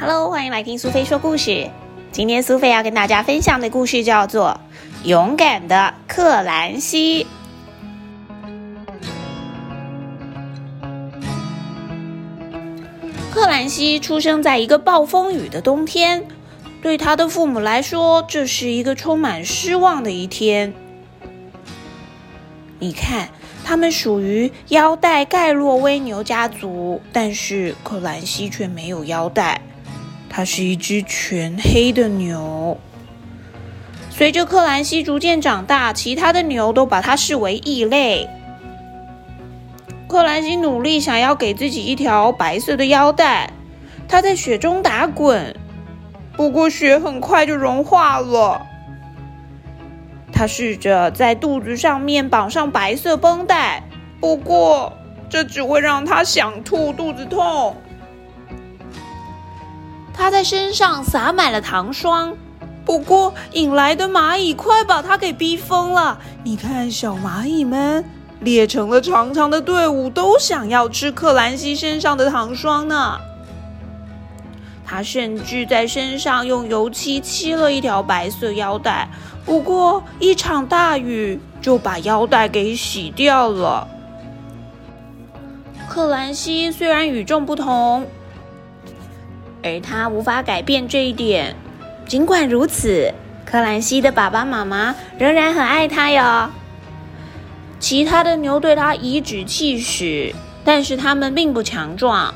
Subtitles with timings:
[0.00, 1.68] Hello，欢迎来听苏菲说故事。
[2.10, 4.58] 今天苏菲要跟大家分享的故事叫做
[5.06, 7.24] 《勇敢的克兰西》。
[13.30, 16.24] 克兰西出生在一个暴风雨的冬天，
[16.80, 20.72] 对他的父母来说，这是一个充满失望的一天。
[22.78, 23.28] 你看，
[23.62, 29.60] 他们属于腰带盖洛威牛家族，但是克兰西却没有腰带。
[30.40, 32.78] 它是一只全黑的牛。
[34.08, 38.26] 随着克兰西逐渐长大，其他的牛都把它视为异类。
[40.08, 43.52] 克兰西努力想要给自己一条白色的腰带，
[44.08, 45.54] 他在雪中打滚，
[46.32, 48.62] 不过雪很快就融化了。
[50.32, 53.82] 他试着在肚子上面绑上白色绷带，
[54.18, 54.94] 不过
[55.28, 57.76] 这只会让他想吐、肚子痛。
[60.12, 62.36] 他在身上撒满了糖霜，
[62.84, 66.18] 不过引来的蚂蚁快把他给逼疯了。
[66.44, 68.04] 你看，小蚂蚁们
[68.40, 73.18] 列成了长长的队伍，都想要吃克兰西身上的糖霜呢。
[74.84, 79.08] 他甚至在身上用油漆漆了一条白色腰带，
[79.44, 83.86] 不过一场大雨就把腰带给洗掉了。
[85.88, 88.06] 克兰西虽然与众不同。
[89.62, 91.54] 而他无法改变这一点。
[92.06, 93.12] 尽管如此，
[93.44, 96.50] 克兰西的爸爸妈妈仍然很爱他哟。
[97.78, 102.34] 其他的牛对他颐指气使，但是他们并不强壮。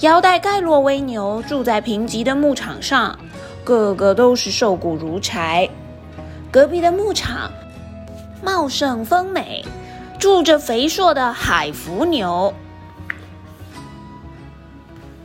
[0.00, 3.18] 腰带盖洛威牛住在贫瘠的牧场上，
[3.62, 5.68] 个个都是瘦骨如柴。
[6.50, 7.50] 隔壁的牧场
[8.42, 9.62] 茂盛丰美，
[10.18, 12.54] 住着肥硕的海福牛。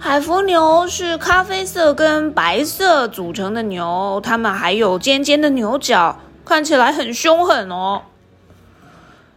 [0.07, 8.03] 海福牛是咖啡色跟白色组成的牛，它们还有尖尖的牛角，看起来很凶狠哦。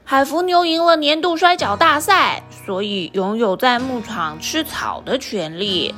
[0.04, 5.94] 海福牛赢了年度摔跤大赛，所以拥有在牧场吃草的权利。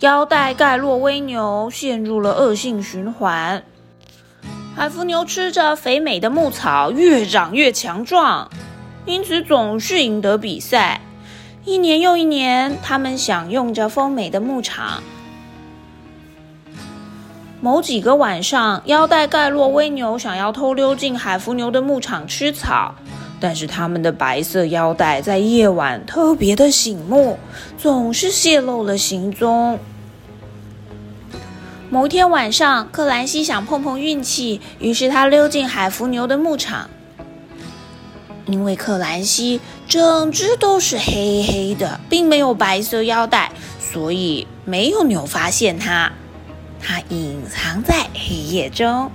[0.00, 3.62] 腰带盖洛威牛陷入了恶性循环，
[4.74, 8.50] 海福牛吃着肥美的牧草，越长越强壮，
[9.06, 11.00] 因此总是赢得比赛。
[11.66, 15.02] 一年又一年，他们享用着丰美的牧场。
[17.62, 22.94] 某几个晚上，腰带盖洛威牛想要偷溜进海福牛的牧场吃草，
[23.40, 27.38] 但是他们的白色腰带在夜晚特别的醒目，
[27.78, 29.78] 总是泄露了行踪。
[31.88, 36.90] 某天晚上，克兰西想碰碰运气，于是他溜进海福牛的牧场。
[38.46, 46.12] 因为克兰西整只都是黑黑的，并没有白色腰带，所以没有牛发现它。
[46.80, 49.10] 它隐藏在黑夜中。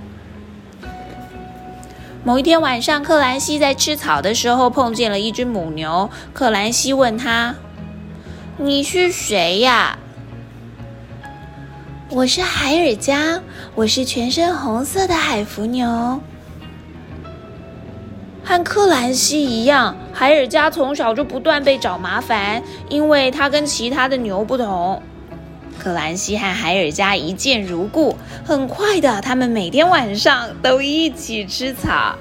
[2.24, 6.10] 某一天晚上，克兰西在吃草的时候碰见了一只母牛。
[6.34, 7.54] 克兰西问他
[8.58, 9.96] ：“你是谁呀
[12.10, 13.40] ？”“我是海尔加，
[13.76, 16.20] 我是全身红色的海福牛。”
[18.44, 25.02] 和克兰西一样，海尔加从小就不断被找麻烦，因为他跟其他的牛不同。
[25.78, 32.16] 克兰西和海尔加一见如故，很快的，他们每天晚上都一起吃草。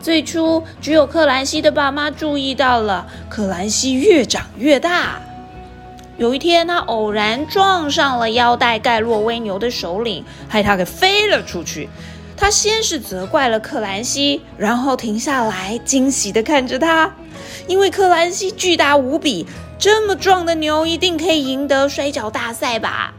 [0.00, 5.20] 最初，只有克兰西的爸妈注意到了克兰西越长越大。
[6.16, 11.88] 有一天，他偶然撞上了腰带盖洛威牛的首领，害他给飞了出去。
[12.44, 17.10] 他先是责怪了克兰西，然后停下来，惊喜地看着他，
[17.66, 19.46] 因为克兰西巨大无比，
[19.78, 23.14] 这么壮的牛一定可以赢得摔跤大赛吧？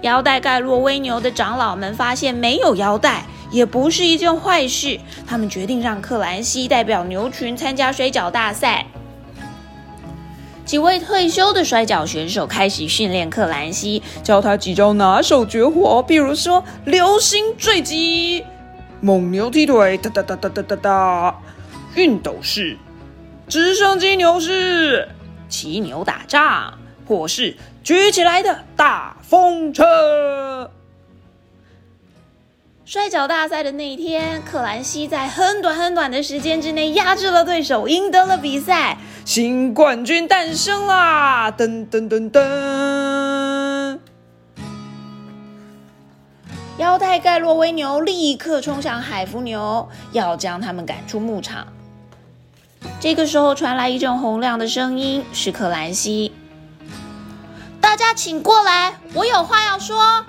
[0.00, 8.84] 腰带盖洛威牛的长老们发现没有腰带也不是一件坏事，他们决定让克兰西代表牛群参加摔跤大赛。
[10.68, 18.44] 几位退休的摔跤选手开始训练克兰西，教他几招拿手绝活，比如说流星坠击、
[19.00, 21.40] 蒙牛踢腿、哒哒哒哒哒哒哒、
[21.96, 22.76] 熨斗式、
[23.48, 25.08] 直升机牛式、
[25.48, 26.74] 骑牛打仗，
[27.06, 30.70] 或是举起来的大风车。
[32.84, 38.96] 摔跤大赛的那一天，克兰西在很短很短的时间之内压制了对手，赢得了比赛，
[39.28, 41.52] 新冠军诞生啦！
[41.52, 43.98] 噔噔噔噔！
[46.78, 51.66] 腰带盖洛威牛立刻冲向海福牛，要将他们赶出牧场。
[52.98, 56.32] 这个时候传来一阵洪亮的声音，是克兰西。
[57.82, 60.24] 大家请过来，我有话要说。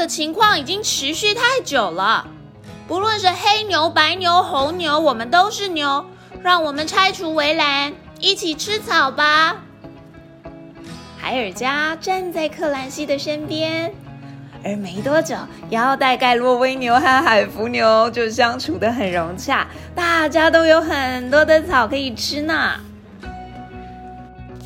[0.00, 2.26] 的情况已经持续太久了。
[2.88, 6.06] 不论是黑牛、白牛、红牛，我们都是牛。
[6.42, 9.58] 让我们拆除围栏，一起吃草吧。
[11.18, 13.92] 海尔加站在克兰西的身边，
[14.64, 15.36] 而没多久，
[15.68, 22.80] 腰带盖洛威牛和海福牛就相处的很融洽，大家都有很多的草可以吃呢。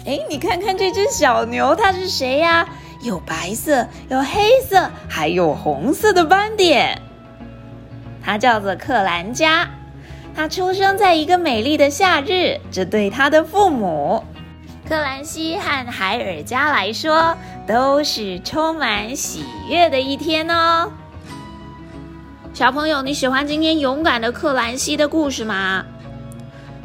[0.07, 2.69] 哎，你看看这只小牛，它是谁呀？
[3.05, 7.03] 有白色，有黑色，还有红色的斑点。
[8.25, 9.69] 它叫做克兰加，
[10.35, 14.25] 它出生在一个美丽的夏日，这对他的父母
[14.89, 17.37] 克兰西和海尔加来说
[17.67, 20.91] 都是充满喜悦的一天哦。
[22.55, 25.85] 小朋友，你喜欢今天勇敢的克兰西的故事吗？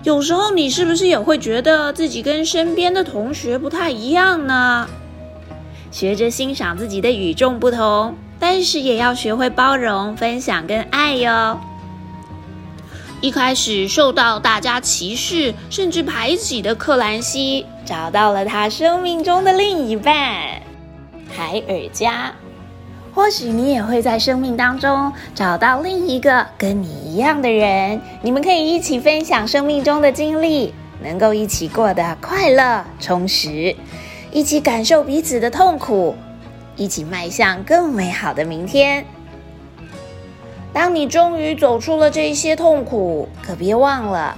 [0.04, 4.89] 有时候你是不是也会觉得自己跟身边的同学不太一样呢？
[5.91, 11.59] 学着欣赏自己的与众不同，但是也要学会包容、分享跟爱哟。
[13.21, 20.13] 一开始受到大家歧视甚至排挤的克兰西，找到了他生命中的另一半——
[21.36, 22.33] 海尔加。
[23.13, 33.75] 或许你也会在生命当中找到另一个跟你一样的人，你们可以一起分享生命中的经历，能够一起过得快乐充实。
[34.31, 36.16] 一起感受彼此的痛苦，
[36.76, 39.06] 一起迈向更美好的明天。
[40.72, 44.38] 当你终于走出了这些痛苦，可别忘了，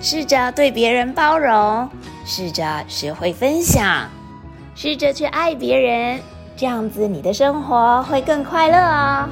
[0.00, 1.88] 试着对别人包容，
[2.24, 4.08] 试着学会分享，
[4.76, 6.20] 试着去爱别人，
[6.56, 9.28] 这样子你的生活会更快乐哦。